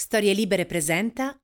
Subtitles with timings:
[0.00, 1.36] Storie Libere presenta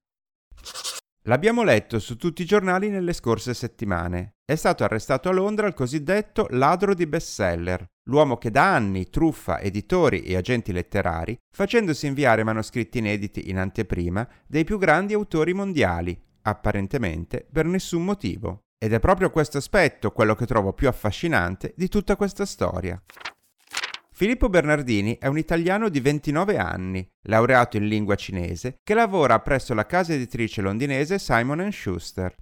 [1.24, 4.36] L'abbiamo letto su tutti i giornali nelle scorse settimane.
[4.46, 9.60] È stato arrestato a Londra il cosiddetto ladro di bestseller, l'uomo che da anni truffa
[9.60, 16.18] editori e agenti letterari, facendosi inviare manoscritti inediti in anteprima dei più grandi autori mondiali,
[16.40, 18.60] apparentemente per nessun motivo.
[18.82, 22.98] Ed è proprio questo aspetto quello che trovo più affascinante di tutta questa storia.
[24.18, 29.74] Filippo Bernardini è un italiano di 29 anni, laureato in lingua cinese, che lavora presso
[29.74, 32.34] la casa editrice londinese Simon Schuster.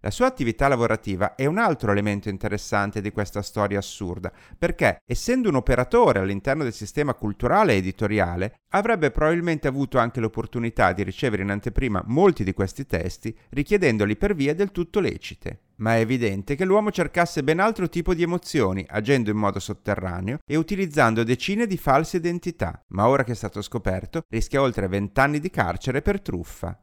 [0.00, 5.48] La sua attività lavorativa è un altro elemento interessante di questa storia assurda, perché, essendo
[5.48, 11.42] un operatore all'interno del sistema culturale e editoriale, avrebbe probabilmente avuto anche l'opportunità di ricevere
[11.42, 15.60] in anteprima molti di questi testi, richiedendoli per vie del tutto lecite.
[15.78, 20.38] Ma è evidente che l'uomo cercasse ben altro tipo di emozioni, agendo in modo sotterraneo
[20.46, 25.38] e utilizzando decine di false identità, ma ora che è stato scoperto, rischia oltre vent'anni
[25.38, 26.80] di carcere per truffa.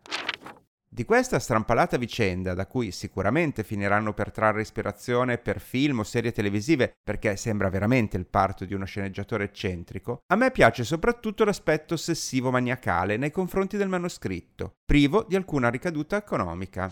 [0.93, 6.31] Di questa strampalata vicenda, da cui sicuramente finiranno per trarre ispirazione per film o serie
[6.31, 11.95] televisive, perché sembra veramente il parto di uno sceneggiatore eccentrico, a me piace soprattutto l'aspetto
[11.95, 16.91] ossessivo-maniacale nei confronti del manoscritto, privo di alcuna ricaduta economica.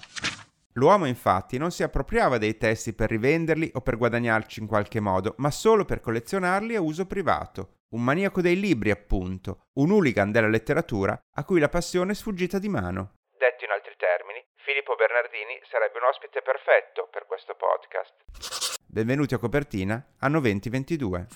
[0.76, 5.34] L'uomo infatti non si appropriava dei testi per rivenderli o per guadagnarci in qualche modo,
[5.38, 7.80] ma solo per collezionarli a uso privato.
[7.90, 12.58] Un maniaco dei libri, appunto, un hooligan della letteratura a cui la passione è sfuggita
[12.58, 13.16] di mano.
[13.38, 18.80] Detto in altri termini, Filippo Bernardini sarebbe un ospite perfetto per questo podcast.
[18.88, 21.28] Benvenuti a Copertina, anno 2022.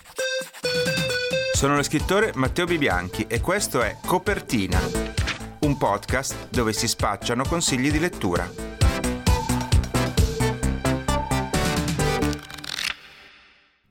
[1.51, 4.79] Sono lo scrittore Matteo Bibianchi e questo è Copertina,
[5.61, 8.74] un podcast dove si spacciano consigli di lettura.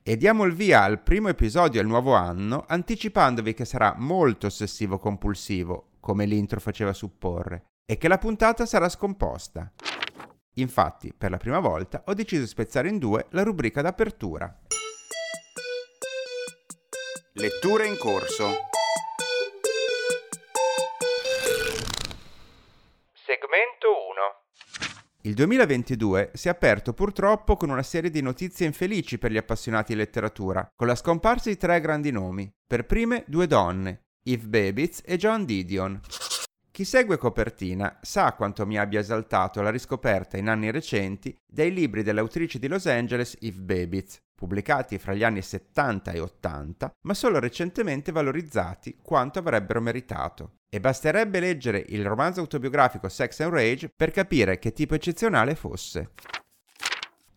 [0.06, 4.98] E diamo il via al primo episodio del nuovo anno anticipandovi che sarà molto ossessivo
[4.98, 9.72] compulsivo, come l'intro faceva supporre, e che la puntata sarà scomposta.
[10.56, 14.55] Infatti, per la prima volta ho deciso di spezzare in due la rubrica d'apertura.
[17.33, 18.73] Letture in corso.
[25.27, 29.95] Il 2022 si è aperto purtroppo con una serie di notizie infelici per gli appassionati
[29.95, 32.52] di letteratura, con la scomparsa di tre grandi nomi.
[32.67, 35.98] Per prime due donne, Eve Babitz e John Didion.
[36.74, 42.02] Chi segue copertina sa quanto mi abbia esaltato la riscoperta in anni recenti dei libri
[42.02, 47.39] dell'autrice di Los Angeles Eve Babitz, pubblicati fra gli anni 70 e 80, ma solo
[47.39, 50.55] recentemente valorizzati quanto avrebbero meritato.
[50.68, 56.11] E basterebbe leggere il romanzo autobiografico Sex and Rage per capire che tipo eccezionale fosse.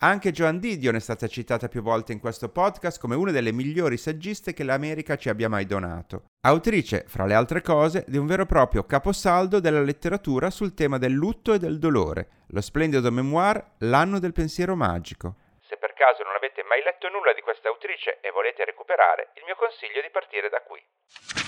[0.02, 3.98] Anche Joan Didion è stata citata più volte in questo podcast come una delle migliori
[3.98, 6.26] saggiste che l'America ci abbia mai donato.
[6.42, 11.00] Autrice, fra le altre cose, di un vero e proprio caposaldo della letteratura sul tema
[11.00, 15.34] del lutto e del dolore, lo splendido memoir L'anno del pensiero magico.
[15.68, 19.46] Se per caso non avete mai letto nulla di questa autrice e volete recuperare, il
[19.46, 21.47] mio consiglio è di partire da qui.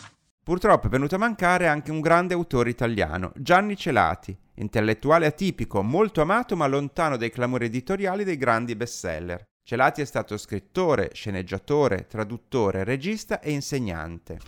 [0.50, 6.22] Purtroppo è venuto a mancare anche un grande autore italiano, Gianni Celati, intellettuale atipico, molto
[6.22, 9.44] amato ma lontano dai clamori editoriali dei grandi bestseller.
[9.64, 14.40] Celati è stato scrittore, sceneggiatore, traduttore, regista e insegnante.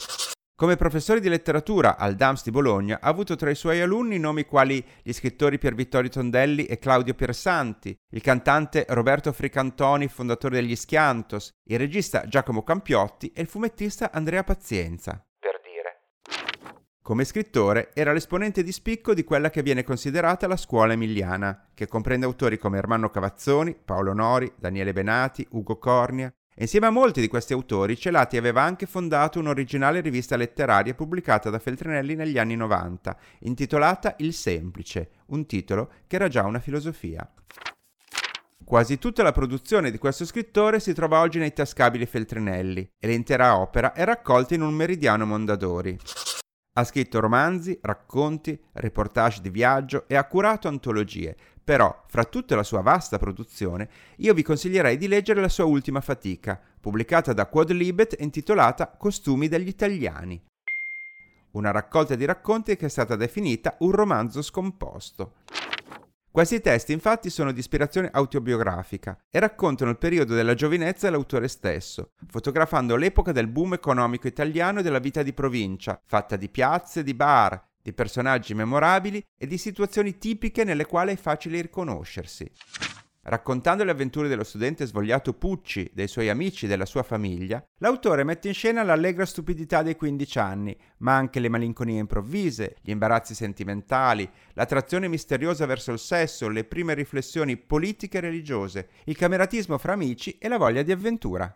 [0.55, 4.45] Come professore di letteratura al DAMS di Bologna ha avuto tra i suoi alunni nomi
[4.45, 10.75] quali gli scrittori Pier Vittorio Tondelli e Claudio Piersanti, il cantante Roberto Fricantoni, fondatore degli
[10.75, 15.23] Schiantos, il regista Giacomo Campiotti e il fumettista Andrea Pazienza.
[17.03, 21.87] Come scrittore era l'esponente di spicco di quella che viene considerata la scuola emiliana, che
[21.87, 26.31] comprende autori come Ermanno Cavazzoni, Paolo Nori, Daniele Benati, Ugo Cornia.
[26.53, 31.49] E insieme a molti di questi autori, Celati aveva anche fondato un'originale rivista letteraria pubblicata
[31.49, 37.27] da Feltrinelli negli anni 90, intitolata Il Semplice, un titolo che era già una filosofia.
[38.63, 43.57] Quasi tutta la produzione di questo scrittore si trova oggi nei tascabili Feltrinelli e l'intera
[43.57, 45.97] opera è raccolta in un meridiano Mondadori.
[46.73, 52.63] Ha scritto romanzi, racconti, reportage di viaggio e ha curato antologie, però, fra tutta la
[52.63, 58.15] sua vasta produzione, io vi consiglierei di leggere la sua ultima fatica, pubblicata da Quadlibet
[58.19, 60.41] intitolata Costumi degli italiani.
[61.51, 65.33] Una raccolta di racconti che è stata definita un romanzo scomposto.
[66.31, 72.11] Questi testi infatti sono di ispirazione autobiografica e raccontano il periodo della giovinezza dell'autore stesso,
[72.25, 77.13] fotografando l'epoca del boom economico italiano e della vita di provincia, fatta di piazze, di
[77.13, 82.49] bar, di personaggi memorabili e di situazioni tipiche nelle quali è facile riconoscersi.
[83.23, 88.23] Raccontando le avventure dello studente svogliato Pucci, dei suoi amici e della sua famiglia, l'autore
[88.23, 93.35] mette in scena l'allegra stupidità dei 15 anni, ma anche le malinconie improvvise, gli imbarazzi
[93.35, 99.93] sentimentali, l'attrazione misteriosa verso il sesso, le prime riflessioni politiche e religiose, il cameratismo fra
[99.93, 101.55] amici e la voglia di avventura.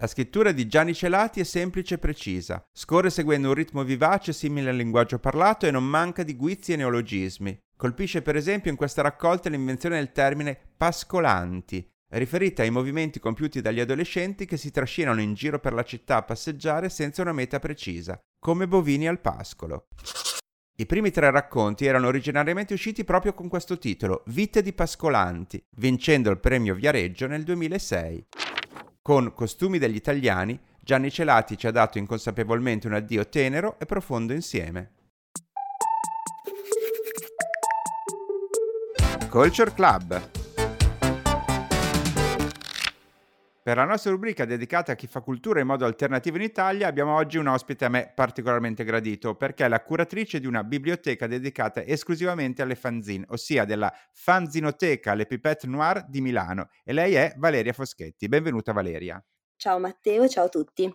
[0.00, 4.70] La scrittura di Gianni Celati è semplice e precisa, scorre seguendo un ritmo vivace simile
[4.70, 7.60] al linguaggio parlato e non manca di guizzi e neologismi.
[7.78, 13.78] Colpisce per esempio in questa raccolta l'invenzione del termine pascolanti, riferita ai movimenti compiuti dagli
[13.78, 18.18] adolescenti che si trascinano in giro per la città a passeggiare senza una meta precisa,
[18.40, 19.86] come bovini al pascolo.
[20.80, 26.30] I primi tre racconti erano originariamente usciti proprio con questo titolo, Vite di Pascolanti, vincendo
[26.30, 28.26] il premio Viareggio nel 2006.
[29.00, 34.32] Con Costumi degli italiani, Gianni Celati ci ha dato inconsapevolmente un addio tenero e profondo
[34.32, 34.94] insieme.
[39.28, 40.30] Culture Club
[43.62, 47.14] Per la nostra rubrica dedicata a chi fa cultura in modo alternativo in Italia abbiamo
[47.14, 51.84] oggi un ospite a me particolarmente gradito perché è la curatrice di una biblioteca dedicata
[51.84, 57.74] esclusivamente alle fanzine, ossia della Fanzinoteca Le Pipette Noir di Milano e lei è Valeria
[57.74, 58.28] Foschetti.
[58.28, 59.22] Benvenuta Valeria.
[59.56, 60.90] Ciao Matteo, ciao a tutti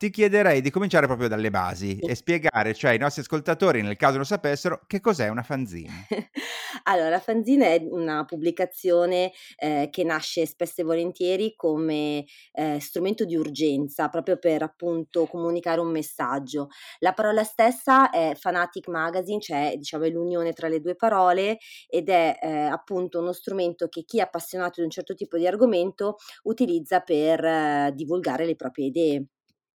[0.00, 4.16] ti chiederei di cominciare proprio dalle basi e spiegare, cioè ai nostri ascoltatori, nel caso
[4.16, 6.06] lo sapessero, che cos'è una fanzine.
[6.84, 13.26] allora, la fanzine è una pubblicazione eh, che nasce spesso e volentieri come eh, strumento
[13.26, 16.68] di urgenza, proprio per appunto comunicare un messaggio.
[17.00, 22.08] La parola stessa è Fanatic Magazine, cioè diciamo è l'unione tra le due parole ed
[22.08, 26.16] è eh, appunto uno strumento che chi è appassionato di un certo tipo di argomento
[26.44, 29.26] utilizza per eh, divulgare le proprie idee.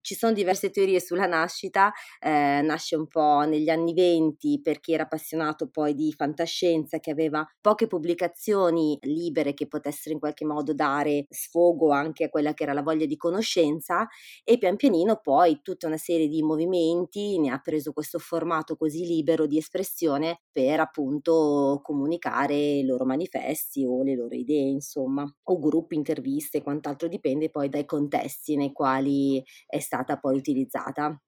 [0.06, 4.94] Ci sono diverse teorie sulla nascita, eh, nasce un po' negli anni venti per chi
[4.94, 10.76] era appassionato poi di fantascienza, che aveva poche pubblicazioni libere che potessero in qualche modo
[10.76, 14.08] dare sfogo anche a quella che era la voglia di conoscenza
[14.44, 19.08] e pian pianino poi tutta una serie di movimenti ne ha preso questo formato così
[19.08, 25.60] libero di espressione per appunto comunicare i loro manifesti o le loro idee, insomma, o
[25.60, 31.20] gruppi, interviste, quant'altro dipende poi dai contesti nei quali è stato stata poi utilizzata.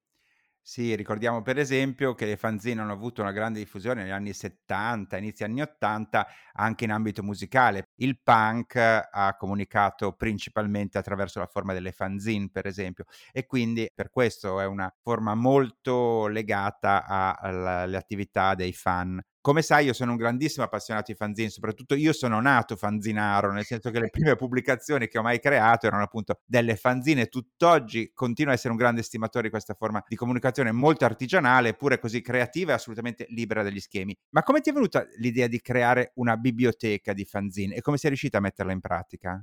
[0.69, 5.15] Sì, ricordiamo per esempio che le fanzine hanno avuto una grande diffusione negli anni 70,
[5.15, 7.85] inizi anni 80, anche in ambito musicale.
[7.95, 14.09] Il punk ha comunicato principalmente attraverso la forma delle fanzine, per esempio, e quindi per
[14.09, 17.05] questo è una forma molto legata
[17.39, 19.21] alle attività dei fan.
[19.47, 23.63] Come sai, io sono un grandissimo appassionato di fanzine, soprattutto io sono nato fanzinaro, nel
[23.63, 27.27] senso che le prime pubblicazioni che ho mai creato erano appunto delle fanzine.
[27.27, 31.97] Tutt'oggi continuo a essere un grande stimatore di questa forma di comunicazione molto artigianale, eppure
[31.97, 34.13] così creativa e assolutamente libera dagli schemi.
[34.31, 38.09] Ma come ti è venuta l'idea di creare una biblioteca di fanzine e come sei
[38.09, 39.41] riuscita a metterla in pratica?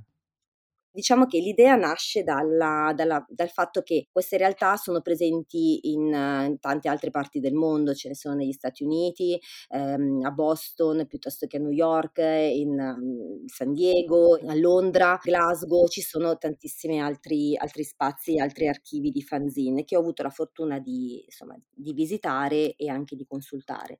[0.95, 6.57] Diciamo che l'idea nasce dalla, dalla, dal fatto che queste realtà sono presenti in, in,
[6.61, 9.37] tante altre parti del mondo, ce ne sono negli Stati Uniti,
[9.71, 15.85] ehm, a Boston piuttosto che a New York, in um, San Diego, a Londra, Glasgow,
[15.87, 20.79] ci sono tantissimi altri, altri spazi, altri archivi di fanzine che ho avuto la fortuna
[20.79, 23.97] di, insomma, di visitare e anche di consultare.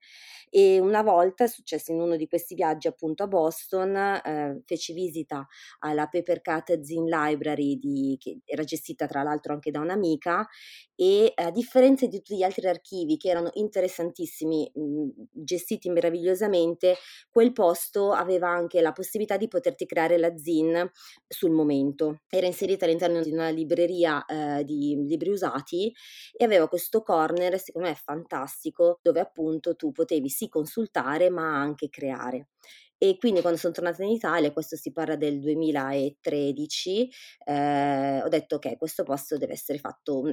[0.50, 4.94] E una volta è successo in uno di questi viaggi appunto a Boston, eh, feci
[4.94, 5.45] visita
[5.80, 10.48] alla Paper Cut Zine Library di, che era gestita tra l'altro anche da un'amica
[10.96, 16.95] e a differenza di tutti gli altri archivi che erano interessantissimi, mh, mhmm, gestiti meravigliosamente,
[17.30, 20.90] quel posto aveva anche la possibilità di poterti creare la zin
[21.28, 22.21] sul momento.
[22.30, 25.94] Era inserita all'interno di una libreria eh, di libri usati
[26.36, 31.90] e aveva questo corner, secondo me fantastico, dove appunto tu potevi sì consultare ma anche
[31.90, 32.50] creare.
[32.97, 37.09] E quindi quando sono tornata in Italia, questo si parla del 2013,
[37.45, 40.23] eh, ho detto che okay, questo posto deve essere fatto,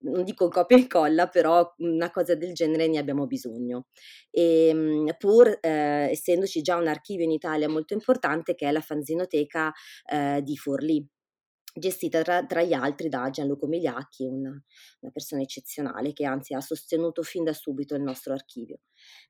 [0.00, 3.86] non dico copia e incolla, però una cosa del genere ne abbiamo bisogno.
[4.30, 8.80] E, ehm, pur eh, essendoci già un archivio in Italia molto importante che è la
[8.80, 9.72] fanzinoteca
[10.10, 11.06] eh, di Forlì,
[11.78, 16.60] gestita tra, tra, gli altri da Gianluco Migliacchi, una, una, persona eccezionale che anzi ha
[16.60, 18.80] sostenuto fin da subito il nostro archivio.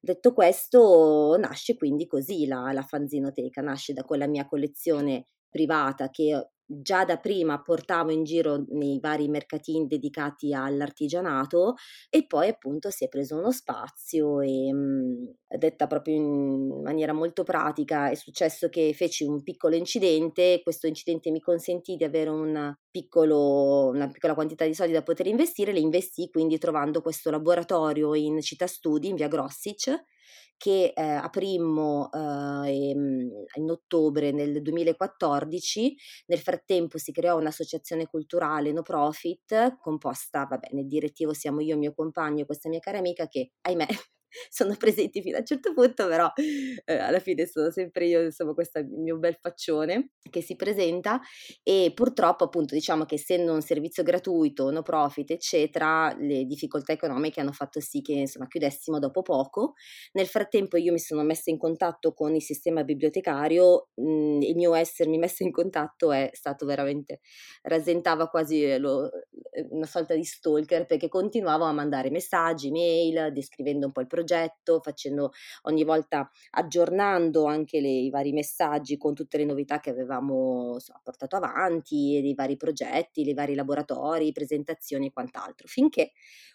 [0.00, 6.50] Detto questo, nasce quindi così la, la fanzinoteca, nasce da quella mia collezione privata che
[6.70, 11.74] già da prima portavo in giro nei vari mercatini dedicati all'artigianato
[12.10, 17.42] e poi appunto si è preso uno spazio e mh, detta proprio in maniera molto
[17.42, 22.74] pratica è successo che feci un piccolo incidente, questo incidente mi consentì di avere un
[22.90, 28.14] piccolo, una piccola quantità di soldi da poter investire, le investì quindi trovando questo laboratorio
[28.14, 30.04] in Città Studi in via Grossic
[30.58, 35.96] che eh, aprimmo eh, in ottobre nel 2014.
[36.26, 41.94] Nel frattempo si creò un'associazione culturale no profit composta, vabbè, nel direttivo siamo io, mio
[41.94, 43.86] compagno e questa mia cara amica che, ahimè,
[44.50, 46.30] sono presenti fino a un certo punto, però
[46.84, 51.20] eh, alla fine sono sempre io, insomma, questo mio bel faccione che si presenta
[51.62, 57.40] e purtroppo appunto diciamo che essendo un servizio gratuito, no profit, eccetera, le difficoltà economiche
[57.40, 59.74] hanno fatto sì che insomma chiudessimo dopo poco.
[60.12, 64.56] Nel frattempo io mi sono messa in contatto con il sistema bibliotecario, mh, mhmm, il
[64.56, 67.20] mio essermi messa in contatto è stato veramente,
[67.62, 69.10] rasentava quasi lo,
[69.70, 74.17] una sorta di stalker perché continuavo a mandare messaggi, mail, descrivendo un po' il progetto
[74.18, 75.32] progetto, facendo
[75.62, 81.00] ogni volta aggiornando anche le, i vari messaggi con tutte le novità che avevamo insomma,
[81.02, 86.12] portato avanti, i vari progetti, i vari laboratori, presentazioni e quant'altro, finché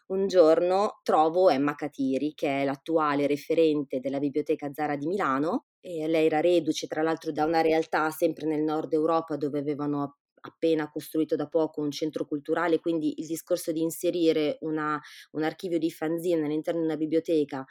[0.08, 5.68] un giorno trovo Emma Catiri, che è l'attuale referente della Biblioteca Zara di Milano.
[5.80, 10.18] E lei era reduce tra l'altro da una realtà sempre nel nord Europa dove avevano
[10.46, 15.00] appena costruito da poco un centro culturale, quindi il discorso di inserire una,
[15.32, 17.66] un archivio di fanzine all'interno di una biblioteca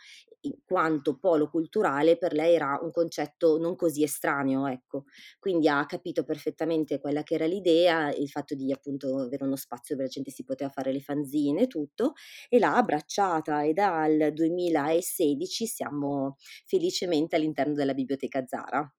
[0.44, 5.04] in quanto polo culturale per lei era un concetto non così estraneo, ecco.
[5.38, 9.94] Quindi ha capito perfettamente quella che era l'idea, il fatto di appunto avere uno spazio
[9.94, 12.14] dove la gente si poteva fare le fanzine e tutto,
[12.48, 16.36] e l'ha abbracciata e dal 2016 siamo
[16.66, 18.92] felicemente all'interno della biblioteca Zara.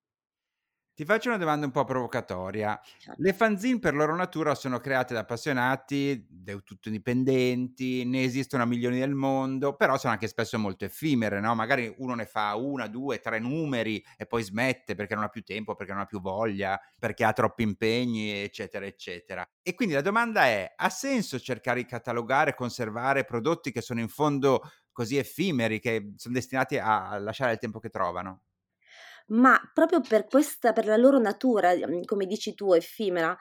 [0.96, 2.80] Ti faccio una domanda un po' provocatoria.
[2.98, 3.22] Certo.
[3.22, 8.66] Le fanzine per loro natura sono create da appassionati, del tutto indipendenti, ne esistono a
[8.68, 11.56] milioni nel mondo, però sono anche spesso molto effimere, no?
[11.56, 15.42] Magari uno ne fa una, due, tre numeri e poi smette perché non ha più
[15.42, 19.48] tempo, perché non ha più voglia, perché ha troppi impegni, eccetera, eccetera.
[19.64, 24.00] E quindi la domanda è, ha senso cercare di catalogare e conservare prodotti che sono
[24.00, 28.42] in fondo così effimeri, che sono destinati a lasciare il tempo che trovano?
[29.28, 33.36] Ma proprio per questa per la loro natura, mhmm, come dici tu, effimera,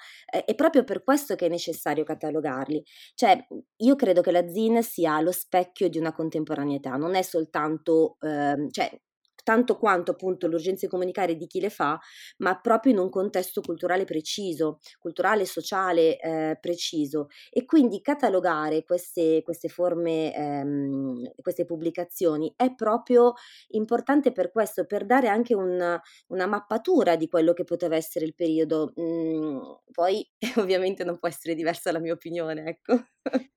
[0.44, 2.82] è proprio per questo che è necessario catalogarli.
[3.14, 7.22] Cioè, mhmm, io credo che la zine sia lo specchio di una contemporaneità, non è
[7.22, 8.90] soltanto, ehm, cioè
[9.42, 11.98] tanto quanto appunto l'urgenza di comunicare di chi le fa,
[12.38, 17.28] ma proprio in un contesto culturale preciso, culturale e sociale eh, preciso.
[17.50, 23.34] E quindi catalogare queste, queste forme, ehm, queste pubblicazioni è proprio
[23.68, 28.34] importante per questo, per dare anche un, una mappatura di quello che poteva essere il
[28.34, 28.92] periodo.
[29.00, 29.58] Mm,
[29.92, 32.94] poi ovviamente non può essere diversa la mia opinione, ecco.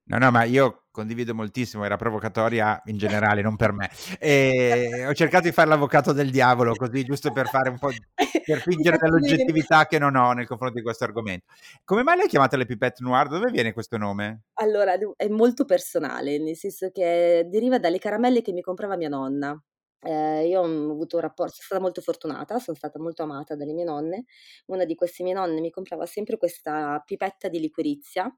[0.08, 3.90] No, no, ma io condivido moltissimo, era provocatoria in generale, non per me.
[4.18, 7.90] E ho cercato di fare l'avvocato del diavolo, così giusto per fare un po'
[8.46, 11.46] per fingere dell'oggettività che non ho nei confronti di questo argomento.
[11.84, 13.28] Come mai l'hai chiamata le pipette noir?
[13.28, 14.46] Dove viene questo nome?
[14.54, 19.62] Allora, è molto personale, nel senso che deriva dalle caramelle che mi comprava mia nonna.
[20.00, 23.74] Eh, io ho avuto un rapporto, sono stata molto fortunata, sono stata molto amata dalle
[23.74, 24.26] mie nonne.
[24.68, 28.32] Una di queste mie nonne mi comprava sempre questa pipetta di liquirizia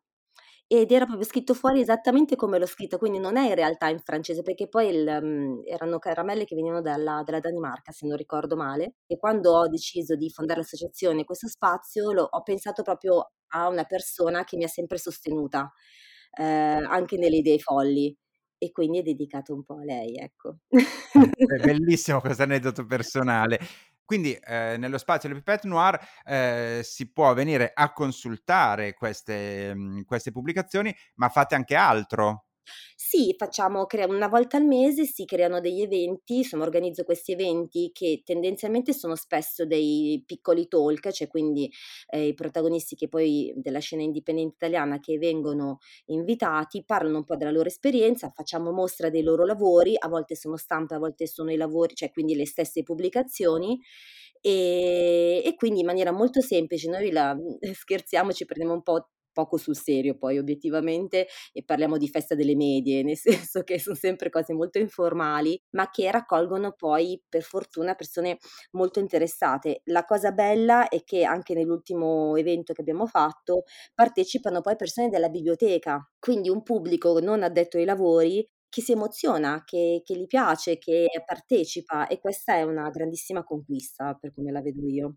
[0.67, 4.00] ed era proprio scritto fuori esattamente come l'ho scritto, quindi non è in realtà in
[4.00, 8.55] francese, perché poi il, mhmm, erano caramelle che venivano dalla, dalla Danimarca, se non ricordo
[8.57, 13.67] male, e quando ho deciso di fondare l'associazione questo spazio, lo, ho pensato proprio a
[13.69, 15.71] una persona che mi ha sempre sostenuta,
[16.38, 18.15] eh, anche nelle idee folli.
[18.59, 20.57] E quindi è dedicato un po' a lei, ecco.
[20.71, 23.59] È bellissimo questo aneddoto personale.
[24.07, 29.79] Quindi eh, nello spazio del Pipette Noir eh, si può venire a consultare queste, mh,
[29.79, 32.47] mhmm, queste pubblicazioni, ma fate anche altro.
[32.95, 37.91] Sì, facciamo crea una volta al mese si creano degli eventi, insomma organizzo questi eventi
[37.93, 41.71] che tendenzialmente sono spesso dei piccoli talk, cioè quindi
[42.09, 47.36] eh, i protagonisti che poi della scena indipendente italiana che vengono invitati parlano un po'
[47.38, 51.51] della loro esperienza, facciamo mostra dei loro lavori, a volte sono stampe, a volte sono
[51.51, 53.79] i lavori, cioè quindi le stesse pubblicazioni
[54.41, 57.36] e, e, quindi in maniera molto semplice noi la,
[57.74, 62.56] scherziamo, ci prendiamo un po' poco sul serio poi obiettivamente e parliamo di festa delle
[62.56, 63.17] medie, nel
[63.51, 68.39] senso che sono sempre cose molto informali, ma che raccolgono poi per fortuna persone
[68.72, 69.82] molto interessate.
[69.86, 73.63] La cosa bella è che anche nell'ultimo evento che abbiamo fatto
[73.94, 79.63] partecipano poi persone della biblioteca, quindi un pubblico non addetto ai lavori che si emoziona,
[79.65, 84.62] che, che gli piace, che partecipa e questa è una grandissima conquista per come la
[84.62, 85.15] vedo io.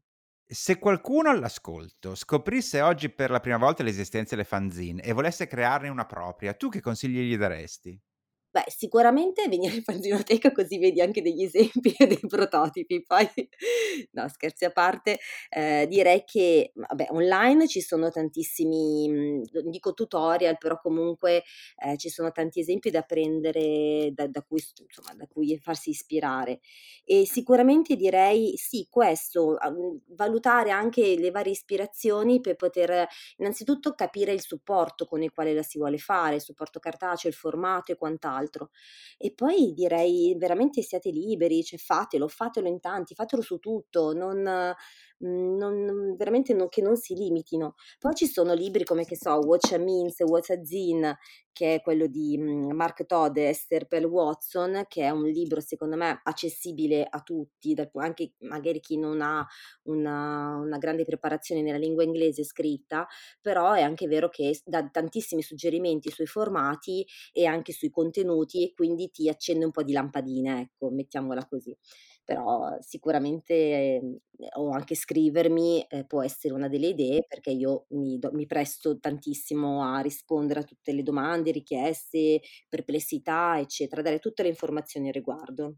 [0.51, 5.89] Se qualcuno all'ascolto scoprisse oggi per la prima volta l'esistenza delle fanzine e volesse crearne
[5.89, 7.99] una propria, tu che consigli gli daresti?
[8.53, 13.01] Beh, sicuramente venire in fanzinoteca così vedi anche degli esempi e dei prototipi.
[13.03, 13.29] Poi,
[14.13, 15.19] no, scherzi a parte,
[15.51, 21.45] eh, direi che vabbè, online ci sono tantissimi, mh, non dico tutorial, però comunque
[21.77, 26.59] eh, ci sono tanti esempi da prendere, da, da, cui, insomma, da cui farsi ispirare.
[27.05, 29.59] E sicuramente direi sì, questo,
[30.17, 35.63] valutare anche le varie ispirazioni per poter innanzitutto capire il supporto con il quale la
[35.63, 38.71] si vuole fare, il supporto cartaceo, il formato e quant'altro altro.
[39.19, 44.75] E poi direi veramente siate liberi, cioè fatelo, fatelo in tanti, fatelo su tutto, non,
[45.23, 47.75] Mhmm, non, veramente non, che non si limitino.
[47.99, 51.15] Poi ci sono libri come che so, Watch a Means, What's a Zin,
[51.53, 55.61] che è quello di mhmm, Mark Todd e Esther Pell Watson, che è un libro
[55.61, 59.47] secondo me accessibile a tutti, anche magari chi non ha
[59.85, 63.07] una, una grande preparazione nella lingua inglese scritta,
[63.43, 68.73] però è anche vero che dà tantissimi suggerimenti sui formati e anche sui contenuti e
[68.75, 71.77] quindi ti accende un po' di lampadina, ecco, mettiamola così
[72.25, 74.21] però sicuramente eh,
[74.57, 78.99] o anche scrivermi eh, può essere una delle idee perché io mi, do, mi, presto
[78.99, 85.15] tantissimo a rispondere a tutte le domande, richieste, perplessità, eccetera, dare tutte le informazioni al
[85.15, 85.77] riguardo.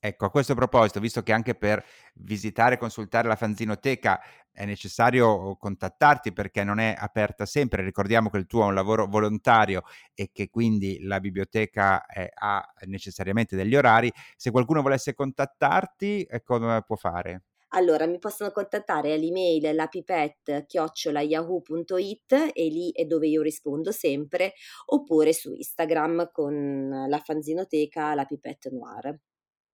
[0.00, 4.20] Ecco, a questo proposito, visto che anche per visitare e consultare la fanzinoteca
[4.52, 9.06] è necessario contattarti perché non è aperta sempre, ricordiamo che il tuo è un lavoro
[9.06, 9.82] volontario
[10.14, 16.42] e che quindi la biblioteca è, ha necessariamente degli orari, se qualcuno volesse contattarti, eh,
[16.44, 17.42] come può fare?
[17.72, 24.54] Allora, mi possono contattare all'email lapipet-yahoo.it e lì è dove io rispondo sempre,
[24.86, 29.18] oppure su Instagram con la fanzinoteca La Pipette Noir.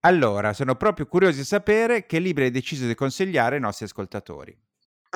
[0.06, 4.56] Allora, sono proprio curioso di sapere che libri hai deciso di consigliare ai nostri ascoltatori.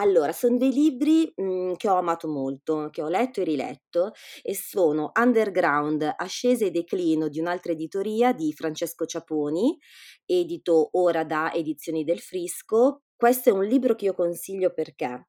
[0.01, 4.55] Allora, son dei libri, mhmm, che ho amato molto, che ho letto e riletto e
[4.55, 9.77] sono Underground, ascesa e declino di un'altra editoria di Francesco Ciaponi,
[10.25, 13.03] edito ora da Edizioni del Frisco.
[13.17, 15.27] Questo è un libro che io consiglio perché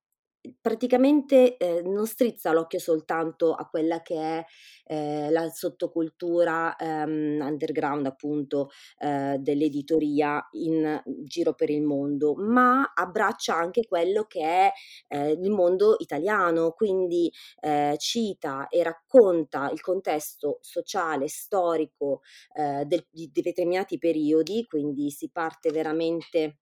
[0.60, 4.46] praticamente eh, non strizza l'occhio soltanto a quella che è
[4.86, 13.56] eh, la sottocultura ehm, underground appunto eh, dell'editoria in giro per il mondo, ma abbraccia
[13.56, 14.72] anche quello che è
[15.08, 22.22] eh, il mondo italiano, quindi eh, cita e racconta il contesto sociale, storico
[22.56, 26.58] eh, del, di determinati periodi, quindi si parte veramente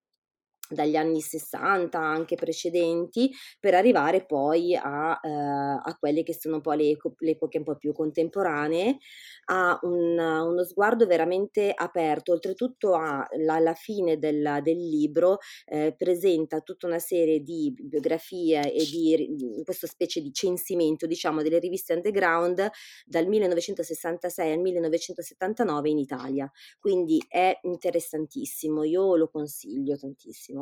[0.70, 6.78] dagli anni 60, anche precedenti, per arrivare poi a, eh, a quelle che sono poi
[6.78, 8.98] le, le, epoche un po' più contemporanee,
[9.46, 16.88] ha un, uno sguardo veramente aperto, oltretutto alla fine del, del libro eh, presenta tutta
[16.88, 22.70] una serie di biografie e di questa specie di censimento, diciamo, delle riviste underground
[23.06, 26.52] dal 1966 al 1979 in Italia.
[26.80, 30.57] Quindi è interessantissimo, io lo consiglio tantissimo.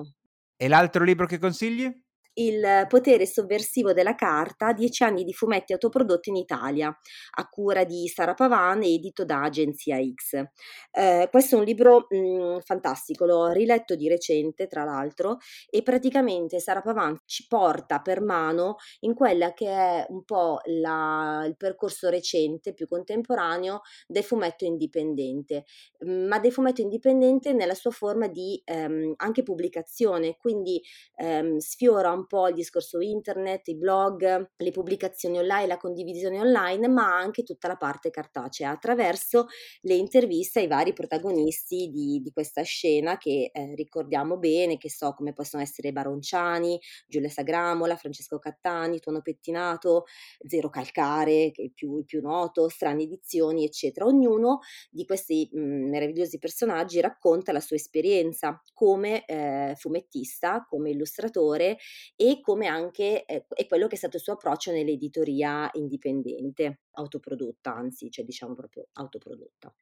[0.57, 1.91] E l'altro libro che consigli?
[2.37, 6.93] Il potere sovversivo della carta, dieci anni di fumetti autoprodotti in Italia,
[7.37, 10.43] a cura di Sara Pavan, edito da Agenzia X.
[10.91, 15.37] Eh, questo è un libro mh, mm, fantastico, l'ho riletto di recente, tra l'altro,
[15.69, 21.45] e praticamente Sara Pavan ci porta per mano in quella che è un po' la,
[21.47, 25.63] il percorso recente, più contemporaneo, del fumetto indipendente,
[26.05, 30.81] mm, ma del fumetto indipendente nella sua forma di ehm, anche pubblicazione, quindi
[31.15, 36.87] ehm, sfiora un po' il discorso internet, i blog, le pubblicazioni online, la condivisione online,
[36.87, 39.45] ma anche tutta la parte cartacea attraverso
[39.81, 45.13] le interviste ai vari protagonisti di, di questa scena che eh, ricordiamo bene, che so
[45.13, 50.05] come possono essere Baronciani, Giulia Sagramola, Francesco Cattani, Tuono Pettinato,
[50.47, 54.05] Zero Calcare, che è il più, il più noto, Strane Edizioni, eccetera.
[54.05, 54.59] Ognuno
[54.89, 61.77] di questi mh, mm, meravigliosi personaggi racconta la sua esperienza come eh, fumettista, come illustratore
[62.15, 67.73] e come anche eh, è quello che è stato il suo approccio nell'editoria indipendente, autoprodotta,
[67.75, 69.73] anzi, cioè diciamo proprio autoprodotta.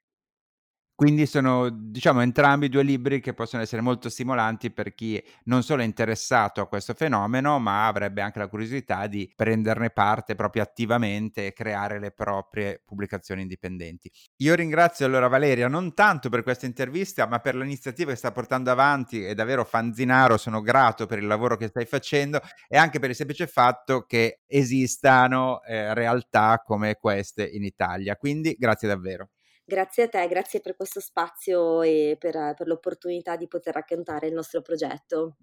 [0.96, 5.82] Quindi sono, diciamo, entrambi due libri che possono essere molto stimolanti per chi non solo
[5.82, 11.48] è interessato a questo fenomeno, ma avrebbe anche la curiosità di prenderne parte proprio attivamente
[11.48, 14.10] e creare le proprie pubblicazioni indipendenti.
[14.38, 18.70] Io ringrazio allora Valeria non tanto per questa intervista, ma per l'iniziativa che sta portando
[18.72, 23.10] avanti, è davvero fanzinaro, sono grato per il lavoro che stai facendo e anche per
[23.10, 28.16] il semplice fatto che esistano eh, realtà come queste in Italia.
[28.16, 29.33] Quindi grazie davvero.
[29.66, 34.34] Grazie a te, grazie per questo spazio e per, per l'opportunità di poter raccontare il
[34.34, 35.38] nostro progetto.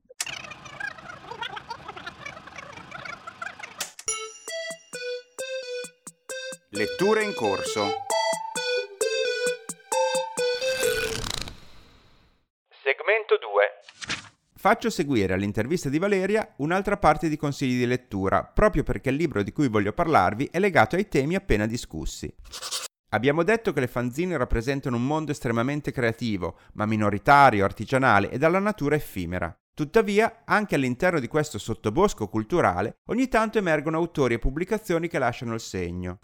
[6.69, 7.81] Letture in corso.
[12.83, 13.65] Segmento 2.
[14.55, 19.43] Faccio seguire all'intervista di Valeria un'altra parte di consigli di lettura, proprio perché il libro
[19.43, 22.31] di cui voglio parlarvi è legato ai temi appena discussi.
[23.13, 28.61] Abbiamo detto che le fanzine rappresentano un mondo estremamente creativo, ma minoritario, artigianale e dalla
[28.61, 29.53] natura effimera.
[29.75, 35.55] Tuttavia, anche all'interno di questo sottobosco culturale, ogni tanto emergono autori e pubblicazioni che lasciano
[35.55, 36.21] il segno.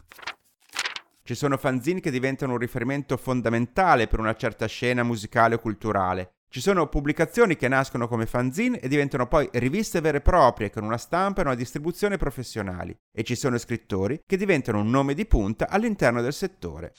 [1.25, 6.36] Ci sono fanzine che diventano un riferimento fondamentale per una certa scena musicale o culturale.
[6.57, 10.85] Ci sono pubblicazioni che nascono come fanzine e diventano poi riviste vere e proprie con
[10.85, 12.99] una stampa e una distribuzione professionali.
[13.13, 16.95] E ci sono scrittori che diventano un nome di punta all'interno del settore.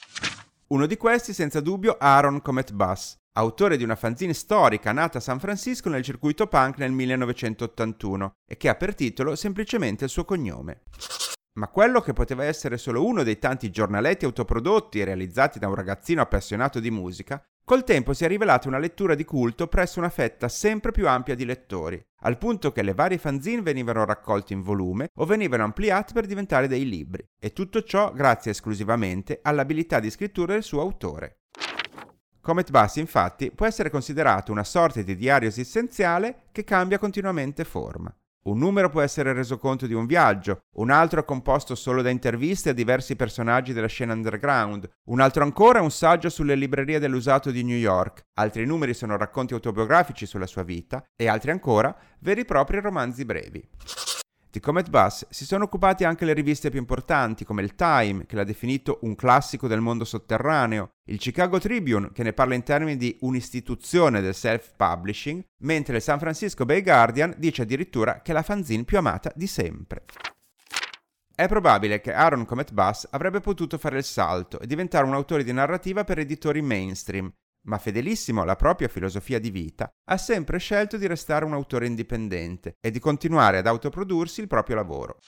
[0.68, 5.22] Uno di questi senza dubbio Aaron Comet Bass, autore di una fanzine storica nata a
[5.22, 10.24] San Francisco nel circuito punk nel 1981 e che ha per titolo semplicemente il suo
[10.24, 10.84] cognome.
[11.54, 16.22] Ma quello che poteva essere solo uno dei tanti giornaletti autoprodotti realizzati da un ragazzino
[16.22, 20.48] appassionato di musica, col tempo si è rivelato una lettura di culto presso una fetta
[20.48, 25.10] sempre più ampia di lettori, al punto che le varie fanzine venivano raccolte in volume
[25.16, 30.54] o venivano ampliate per diventare dei libri, e tutto ciò grazie esclusivamente all'abilità di scrittura
[30.54, 31.40] del suo autore.
[32.40, 38.16] Comet Bus infatti può essere considerato una sorta di diario esistenziale che cambia continuamente forma.
[38.48, 42.10] Un numero può essere reso conto di un viaggio, un altro è composto solo da
[42.10, 47.00] interviste a diversi personaggi della scena underground, un altro ancora è un saggio sulle librerie
[47.00, 51.94] dell'usato di New York, altri numeri sono racconti autobiografici sulla sua vita e altri ancora
[52.20, 53.70] veri e propri romanzi brevi.
[54.50, 58.36] Di Comet Bus si sono occupati anche le riviste più importanti come il Time, che
[58.36, 62.96] l'ha definito un classico del mondo sotterraneo, il Chicago Tribune, che ne parla in termini
[62.96, 68.42] di un'istituzione del self-publishing, mentre il San Francisco Bay Guardian dice addirittura che è la
[68.42, 70.06] fanzine più amata di sempre.
[71.36, 75.44] È probabile che Aaron Comet Bus avrebbe potuto fare il salto e diventare un autore
[75.44, 77.32] di narrativa per editori mainstream,
[77.68, 82.76] ma fedelissimo alla propria filosofia di vita, ha sempre scelto di restare un autore indipendente
[82.80, 85.20] e di continuare ad autoprodursi il proprio lavoro.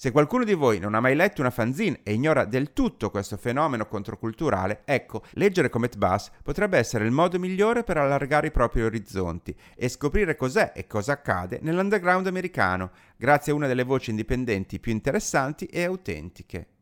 [0.00, 3.36] Se qualcuno di voi non ha mai letto una fanzine e ignora del tutto questo
[3.36, 8.82] fenomeno controculturale, ecco, leggere Comet Bus potrebbe essere il modo migliore per allargare i propri
[8.82, 14.80] orizzonti e scoprire cos'è e cosa accade nell'underground americano, grazie a una delle voci indipendenti
[14.80, 16.79] più interessanti e autentiche.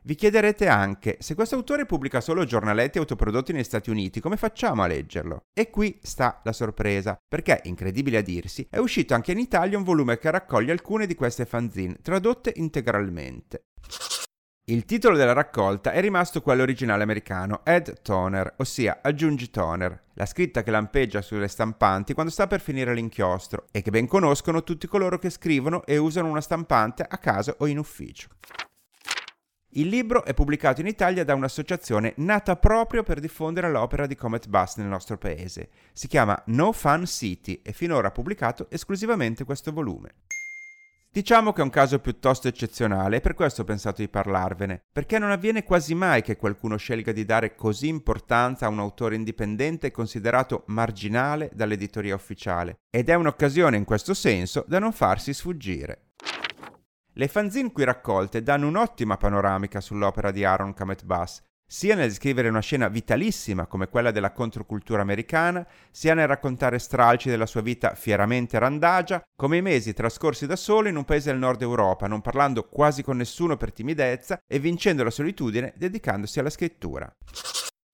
[0.00, 4.82] Vi chiederete anche, se questo autore pubblica solo giornaletti autoprodotti negli Stati Uniti, come facciamo
[4.82, 5.42] a leggerlo?
[5.52, 9.84] E qui sta la sorpresa, perché, incredibile a dirsi, è uscito anche in Italia un
[9.84, 13.64] volume che raccoglie alcune di queste fanzine, tradotte integralmente.
[14.70, 20.26] Il titolo della raccolta è rimasto quello originale americano, Add Toner, ossia Aggiungi Toner, la
[20.26, 24.86] scritta che lampeggia sulle stampanti quando sta per finire l'inchiostro e che ben conoscono tutti
[24.86, 28.28] coloro che scrivono e usano una stampante a casa o in ufficio.
[29.72, 34.48] Il libro è pubblicato in Italia da un'associazione nata proprio per diffondere l'opera di Comet
[34.48, 35.68] Bus nel nostro paese.
[35.92, 40.14] Si chiama No Fun City e finora ha pubblicato esclusivamente questo volume.
[41.10, 45.18] Diciamo che è un caso piuttosto eccezionale e per questo ho pensato di parlarvene, perché
[45.18, 49.90] non avviene quasi mai che qualcuno scelga di dare così importanza a un autore indipendente
[49.90, 56.07] considerato marginale dall'editoria ufficiale, ed è un'occasione in questo senso da non farsi sfuggire.
[57.18, 62.48] Le fanzine qui raccolte danno un'ottima panoramica sull'opera di Aaron Kamet Bass, sia nel descrivere
[62.48, 67.96] una scena vitalissima come quella della controcultura americana, sia nel raccontare stralci della sua vita
[67.96, 72.20] fieramente randagia, come i mesi trascorsi da solo in un paese del nord Europa, non
[72.20, 77.12] parlando quasi con nessuno per timidezza e vincendo la solitudine dedicandosi alla scrittura.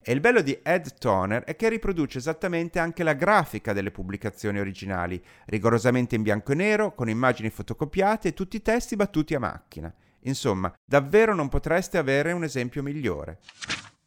[0.07, 4.59] E il bello di Ed Toner è che riproduce esattamente anche la grafica delle pubblicazioni
[4.59, 9.39] originali, rigorosamente in bianco e nero, con immagini fotocopiate e tutti i testi battuti a
[9.39, 9.91] macchina.
[10.19, 13.39] Insomma, davvero non potreste avere un esempio migliore.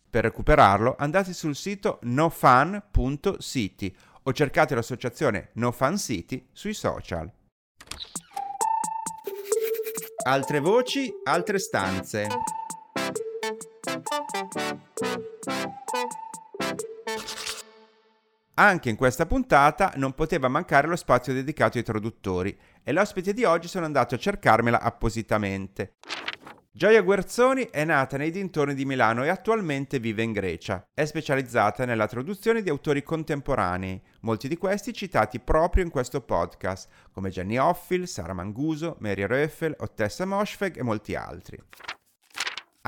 [0.09, 7.29] Per recuperarlo andate sul sito nofan.city o cercate l'associazione No Fan City sui social.
[10.27, 12.29] Altre voci, altre stanze.
[18.55, 23.45] Anche in questa puntata non poteva mancare lo spazio dedicato ai traduttori e l'ospite di
[23.45, 25.95] oggi sono andato a cercarmela appositamente.
[26.73, 30.85] Gioia Guerzoni è nata nei dintorni di Milano e attualmente vive in Grecia.
[30.93, 36.89] È specializzata nella traduzione di autori contemporanei, molti di questi citati proprio in questo podcast,
[37.11, 41.59] come Jenny Offill, Sara Manguso, Mary Röffel, Ottessa Moshfegh e molti altri.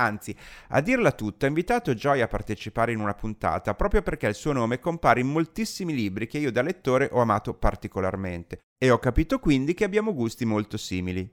[0.01, 0.35] Anzi,
[0.69, 4.51] a dirla tutta, ho invitato Joy a partecipare in una puntata proprio perché il suo
[4.51, 9.37] nome compare in moltissimi libri che io da lettore ho amato particolarmente e ho capito
[9.37, 11.29] quindi che abbiamo gusti molto simili.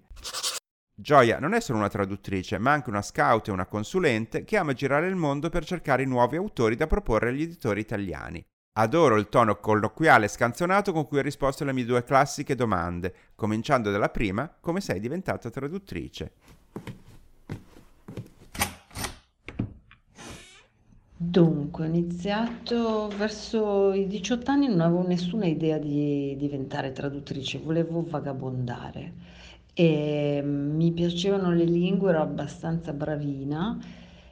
[0.94, 4.74] Gioia non è solo una traduttrice, ma anche una scout e una consulente che ama
[4.74, 8.44] girare il mondo per cercare nuovi autori da proporre agli editori italiani.
[8.78, 13.14] Adoro il tono colloquiale e scanzonato con cui hai risposto alle mie due classiche domande,
[13.34, 16.32] cominciando dalla prima, come sei diventata traduttrice?
[21.20, 28.04] Dunque, ho iniziato verso i 18 anni, non avevo nessuna idea di diventare traduttrice, volevo
[28.08, 29.14] vagabondare
[29.74, 33.76] e mi piacevano le lingue, ero abbastanza bravina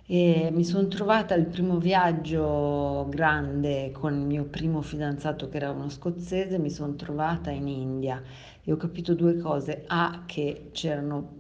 [0.07, 5.70] e mi sono trovata al primo viaggio grande con il mio primo fidanzato che era
[5.70, 8.22] uno scozzese, mi sono trovata in India
[8.62, 9.83] e ho capito due cose.
[9.88, 11.36] A, che c'erano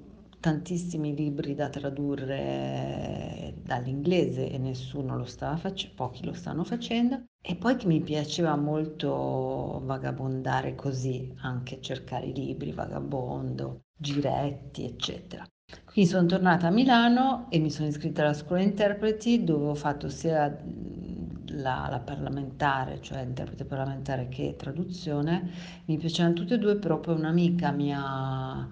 [0.46, 7.24] tantissimi libri da tradurre dall'inglese e nessuno lo stava facendo, pochi lo stanno facendo.
[7.42, 15.44] E poi che mi piaceva molto vagabondare così, anche cercare i libri, vagabondo, giretti, eccetera.
[15.84, 20.08] Quindi sono tornata a Milano e mi sono iscritta alla scuola interpreti dove ho fatto
[20.08, 20.46] sia
[21.46, 25.50] la, la, parlamentare, cioè interprete parlamentare che traduzione.
[25.86, 28.68] Mi piacevano tutte e due, però poi un'amica mi ha,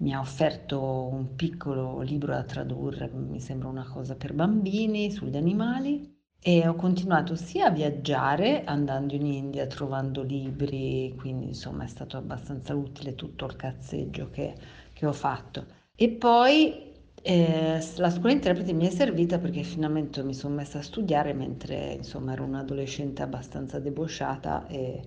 [0.00, 0.80] mi ha offerto
[1.12, 6.18] un piccolo libro da tradurre, mi sembra una cosa per bambini, sugli animali.
[6.42, 12.16] E ho continuato sia a viaggiare andando in India, trovando libri, quindi insomma è stato
[12.16, 14.54] abbastanza utile tutto il cazzeggio che,
[14.94, 20.32] che ho fatto e poi eh, la scuola interpreti mi è servita perché finalmente mi
[20.32, 25.02] sono messa a studiare mentre insomma ero un'adolescente abbastanza debosciata e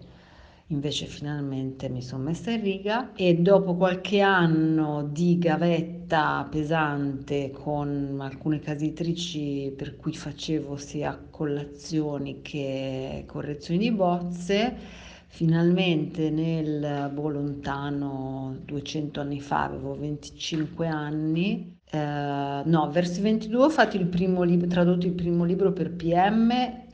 [0.73, 8.17] invece finalmente mi sono messa in riga e dopo qualche anno di gavetta pesante con
[8.19, 15.01] alcune casitrici per cui facevo sia collazioni che correzioni di bozze
[15.33, 23.63] Finalmente nel boh, lontano 200 anni fa, avevo 25 anni, eh, no, verso i 22
[23.63, 26.51] ho fatto il primo libro, tradotto il primo libro per PM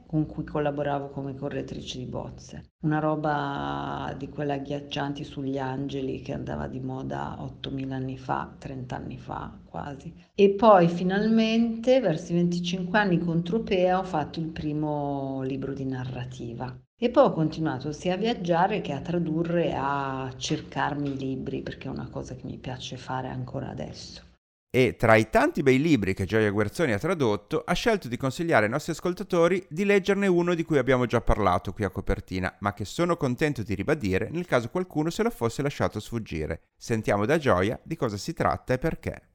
[0.10, 2.72] con cui collaboravo come correttrice di bozze.
[2.82, 8.96] Una roba di quelle agghiaccianti sugli angeli che andava di moda 8000 anni fa, 30
[8.96, 10.12] anni fa quasi.
[10.34, 15.86] E poi finalmente verso i 25 anni con Tropea ho fatto il primo libro di
[15.86, 16.76] narrativa.
[16.98, 21.92] E poi ho continuato sia a viaggiare che a tradurre a cercarmi libri, perché è
[21.92, 24.24] una cosa che mi piace fare ancora adesso.
[24.72, 28.66] E tra i tanti bei libri che Gioia Guerzoni ha tradotto, ha scelto di consigliare
[28.66, 32.74] ai nostri ascoltatori di leggerne uno di cui abbiamo già parlato qui a copertina, ma
[32.76, 36.70] che sono contento di ribadire nel caso qualcuno se lo fosse lasciato sfuggire.
[36.78, 39.30] Sentiamo da Gioia di cosa si tratta e perché.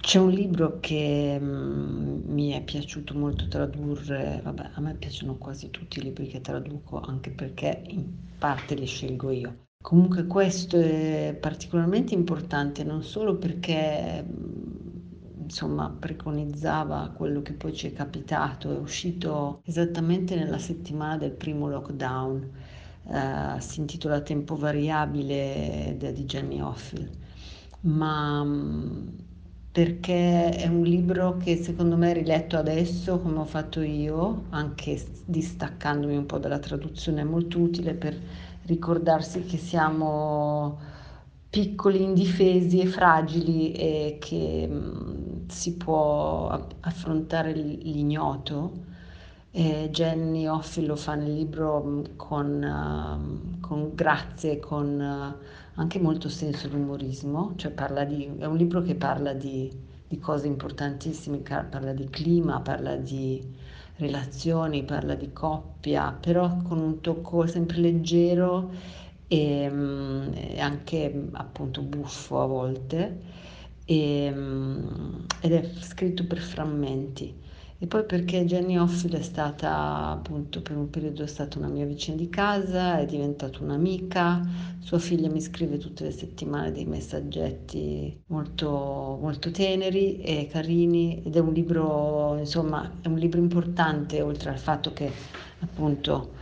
[0.00, 5.70] C'è un libro che mm, mi è piaciuto molto tradurre, vabbè, a me piacciono quasi
[5.70, 8.06] tutti i libri che traduco, anche perché in
[8.38, 9.66] parte li scelgo io.
[9.80, 17.86] Comunque questo è particolarmente importante non solo perché mm, insomma preconizzava quello che poi ci
[17.88, 22.50] è capitato, è uscito esattamente nella settimana del primo lockdown,
[23.08, 27.08] eh, si intitola Tempo variabile di Jenny Offill,
[27.82, 29.08] ma mm,
[29.72, 36.16] perché è un libro che secondo me riletto adesso come ho fatto io, anche distaccandomi
[36.16, 38.18] un po' dalla traduzione, è molto utile per
[38.68, 40.78] ricordarsi che siamo
[41.50, 46.48] piccoli, indifesi e fragili e che mh, si può
[46.80, 48.86] affrontare l'ignoto.
[49.50, 56.28] E Jenny Offi lo fa nel libro con, uh, con grazie, con uh, anche molto
[56.28, 57.72] senso d'umorismo, cioè
[58.06, 59.72] di, è un libro che parla di,
[60.06, 63.42] di cose importantissime, parla di clima, parla di
[63.98, 68.70] relazioni, parla di coppia, però con un tocco sempre leggero
[69.26, 73.20] e, mm, e anche appunto buffo a volte
[73.84, 77.34] e, mm, ed è scritto per frammenti.
[77.80, 81.86] E poi perché Jenny Offill è stata appunto per un periodo è stata una mia
[81.86, 84.44] vicina di casa, è diventata un'amica,
[84.80, 91.36] sua figlia mi scrive tutte le settimane dei messaggetti molto, molto teneri e carini ed
[91.36, 95.10] è un libro, insomma, è un libro importante oltre al fatto che
[95.60, 96.34] appunto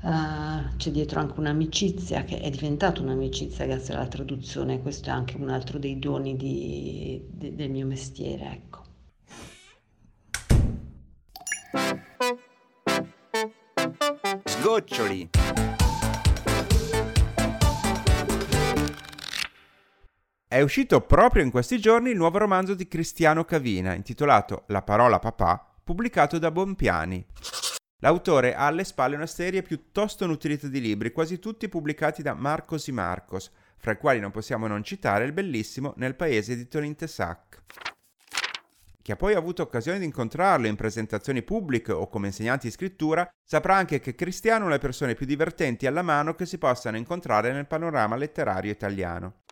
[0.00, 5.36] Uh, c'è dietro anche un'amicizia che è diventata un'amicizia grazie alla traduzione, questo è anche
[5.36, 8.44] un altro dei doni di, de, del mio mestiere.
[8.52, 8.87] Ecco.
[14.44, 15.30] Sgoccioli.
[20.48, 25.18] È uscito proprio in questi giorni il nuovo romanzo di Cristiano Cavina, intitolato La parola
[25.18, 27.26] papà, pubblicato da Bompiani.
[27.98, 32.86] L'autore ha alle spalle una serie piuttosto nutrita di libri, quasi tutti pubblicati da Marcos
[32.86, 37.06] y Marcos, fra i quali non possiamo non citare il bellissimo Nel paese di Toninte
[37.06, 37.97] Sac.
[39.08, 43.26] Chi ha poi avuto occasione di incontrarlo in presentazioni pubbliche o come insegnanti di scrittura
[43.42, 46.98] saprà anche che Cristiano è una delle persone più divertenti alla mano che si possano
[46.98, 49.44] incontrare nel panorama letterario italiano.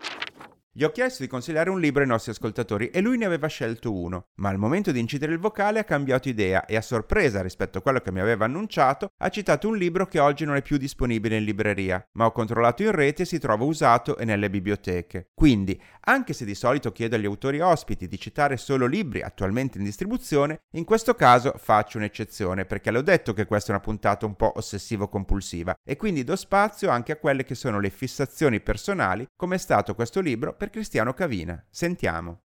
[0.78, 3.94] Gli ho chiesto di consigliare un libro ai nostri ascoltatori e lui ne aveva scelto
[3.94, 7.78] uno, ma al momento di incidere il vocale ha cambiato idea e a sorpresa rispetto
[7.78, 10.76] a quello che mi aveva annunciato ha citato un libro che oggi non è più
[10.76, 15.30] disponibile in libreria, ma ho controllato in rete e si trova usato e nelle biblioteche.
[15.32, 19.84] Quindi, anche se di solito chiedo agli autori ospiti di citare solo libri attualmente in
[19.84, 24.36] distribuzione, in questo caso faccio un'eccezione perché l'ho detto che questa è una puntata un
[24.36, 29.54] po' ossessivo-compulsiva e quindi do spazio anche a quelle che sono le fissazioni personali come
[29.54, 31.64] è stato questo libro per per Cristiano Cavina.
[31.70, 32.40] Sentiamo.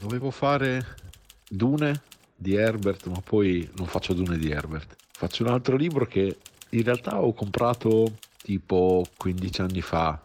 [0.00, 0.96] Dovevo fare
[1.48, 2.02] Dune
[2.34, 4.96] di Herbert, ma poi non faccio Dune di Herbert.
[5.12, 6.38] Faccio un altro libro che
[6.70, 10.20] in realtà ho comprato tipo 15 anni fa,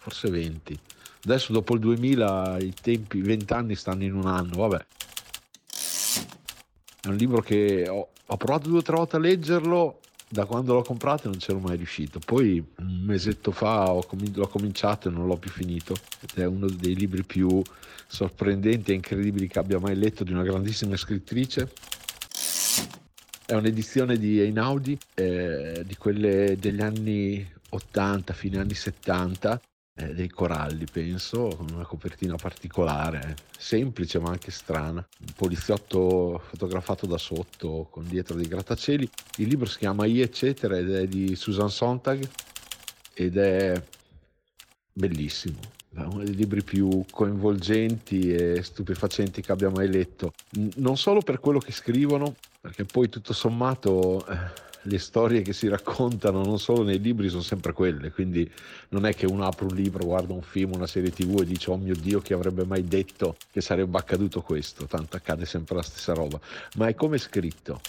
[0.00, 0.76] forse 20.
[1.24, 4.86] Adesso dopo il 2000 i tempi, 20 anni stanno in un anno, vabbè.
[7.02, 10.00] È un libro che ho, ho provato due o tre volte a leggerlo,
[10.32, 12.18] da quando l'ho comprato non c'ero mai riuscito.
[12.18, 15.94] Poi un mesetto fa com- l'ho cominciato e non l'ho più finito.
[16.20, 17.62] Ed è uno dei libri più
[18.06, 21.70] sorprendenti e incredibili che abbia mai letto di una grandissima scrittrice.
[23.44, 29.60] È un'edizione di Einaudi, eh, di quelle degli anni 80, fine anni 70,
[29.94, 35.06] eh, dei coralli, penso, con una copertina particolare, semplice ma anche strana.
[35.20, 39.08] Un poliziotto fotografato da sotto, con dietro dei grattacieli.
[39.38, 42.26] Il libro si chiama I eccetera ed è di Susan Sontag
[43.14, 43.82] ed è
[44.92, 45.58] bellissimo.
[45.94, 50.32] Uno dei libri più coinvolgenti e stupefacenti che abbia mai letto.
[50.76, 54.26] Non solo per quello che scrivono, perché poi tutto sommato...
[54.26, 58.50] Eh, le storie che si raccontano non solo nei libri sono sempre quelle, quindi
[58.88, 61.70] non è che uno apre un libro, guarda un film, una serie tv e dice
[61.70, 65.82] oh mio Dio chi avrebbe mai detto che sarebbe accaduto questo, tanto accade sempre la
[65.82, 66.40] stessa roba,
[66.76, 67.80] ma è come scritto.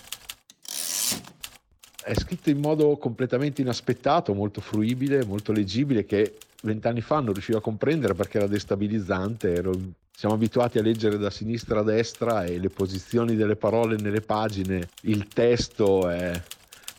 [2.05, 7.59] È scritto in modo completamente inaspettato, molto fruibile, molto leggibile, che vent'anni fa non riuscivo
[7.59, 9.71] a comprendere perché era destabilizzante, ero
[10.15, 14.89] siamo abituati a leggere da sinistra a destra e le posizioni delle parole nelle pagine,
[15.01, 16.39] il testo è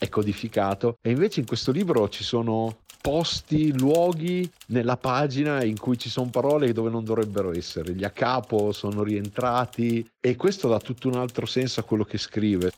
[0.05, 5.99] è codificato e invece in questo libro ci sono posti, luoghi nella pagina in cui
[5.99, 10.79] ci sono parole dove non dovrebbero essere, gli a capo sono rientrati e questo dà
[10.79, 12.73] tutto un altro senso a quello che scrive.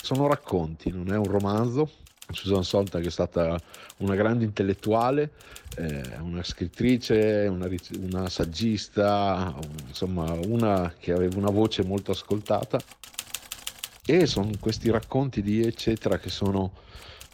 [0.00, 1.90] Sono racconti, non è un romanzo.
[2.28, 3.58] Susan Sontag è stata
[3.98, 5.32] una grande intellettuale,
[5.76, 7.68] eh, una scrittrice, una,
[8.00, 9.52] una saggista,
[9.86, 12.80] insomma una che aveva una voce molto ascoltata
[14.06, 16.72] e sono questi racconti di eccetera che sono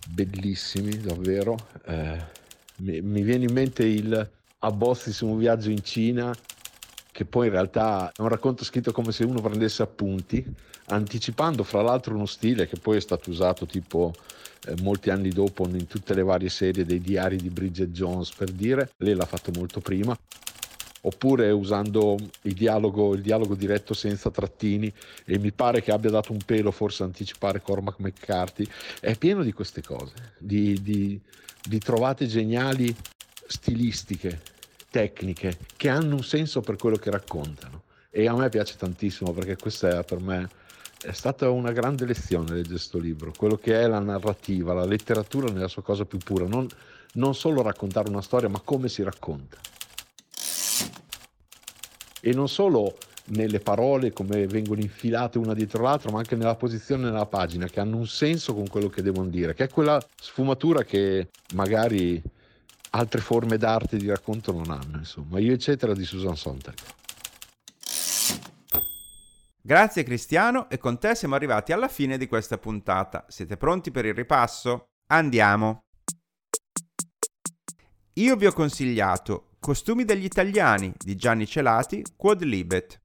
[0.08, 1.56] bellissimi davvero.
[1.86, 2.24] Eh,
[2.76, 4.30] mi, mi, viene in mente il
[4.60, 6.34] abbozzissimo viaggio in Cina
[7.12, 10.42] che poi in realtà è un racconto scritto come se uno prendesse appunti
[10.86, 14.14] anticipando fra l'altro uno stile che poi è stato usato tipo
[14.66, 18.50] eh, molti anni dopo in tutte le varie serie dei diari di Bridget Jones per
[18.50, 18.92] dire.
[18.96, 20.16] Lei l'ha fatto molto prima
[21.02, 24.92] oppure usando il dialogo, il dialogo diretto senza trattini
[25.24, 28.66] e mi pare che abbia dato un pelo forse anticipare Cormac McCarthy,
[29.00, 31.20] è pieno di queste cose, di, di,
[31.62, 32.94] di trovate geniali
[33.46, 34.40] stilistiche,
[34.90, 37.82] tecniche, che hanno un senso per quello che raccontano.
[38.10, 40.48] E a me piace tantissimo perché questa è per me
[41.02, 45.50] è stata una grande lezione leggere questo libro, quello che è la narrativa, la letteratura
[45.50, 46.68] nella sua cosa più pura, non,
[47.14, 49.58] non solo raccontare una storia, ma come si racconta
[52.24, 57.04] e non solo nelle parole come vengono infilate una dietro l'altra, ma anche nella posizione
[57.04, 60.84] nella pagina, che hanno un senso con quello che devono dire, che è quella sfumatura
[60.84, 62.22] che magari
[62.90, 65.40] altre forme d'arte di racconto non hanno, insomma.
[65.40, 66.74] Io eccetera di Susan Sontag.
[69.64, 73.24] Grazie Cristiano e con te siamo arrivati alla fine di questa puntata.
[73.28, 74.86] Siete pronti per il ripasso?
[75.10, 75.80] Andiamo!
[78.14, 83.00] Io vi ho consigliato Costumi degli italiani di Gianni Celati, Quad Libet.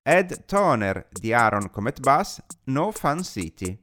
[0.00, 3.76] Ed Toner di Aaron Comet Bass, No Fun City.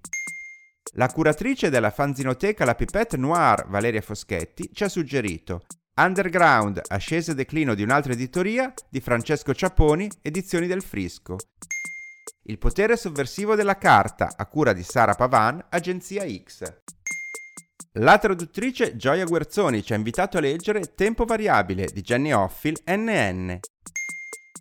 [0.94, 5.66] La curatrice della fanzinoteca La Pipette Noir, Valeria Foschetti, ci ha suggerito
[5.98, 11.36] Underground, ascesa e declino di un'altra editoria di Francesco Ciapponi, Edizioni del Frisco.
[12.44, 16.99] Il potere sovversivo della carta, a cura di Sara Pavan, Agenzia X.
[17.94, 23.60] La traduttrice Gioia Guerzoni ci ha invitato a leggere Tempo variabile di Jenny Offill NN.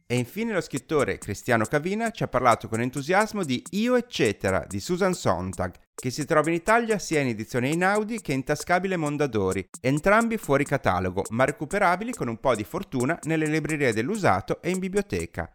[0.07, 4.81] E infine lo scrittore Cristiano Cavina ci ha parlato con entusiasmo di Io eccetera di
[4.81, 9.69] Susan Sontag, che si trova in Italia sia in edizione Inaudi che in tascabile Mondadori,
[9.83, 14.79] entrambi fuori catalogo, ma recuperabili con un po' di fortuna nelle librerie dell'usato e in
[14.79, 15.55] biblioteca.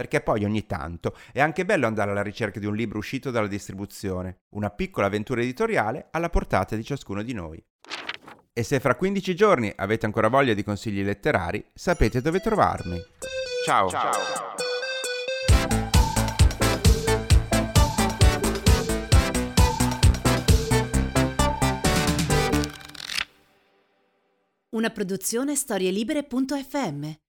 [0.00, 3.46] Perché poi ogni tanto è anche bello andare alla ricerca di un libro uscito dalla
[3.46, 7.62] distribuzione, una piccola avventura editoriale alla portata di ciascuno di noi.
[8.50, 12.98] E se fra 15 giorni avete ancora voglia di consigli letterari, sapete dove trovarmi.
[13.66, 13.90] Ciao.
[13.90, 14.10] Ciao.
[24.70, 27.28] Una produzione storielibere.fm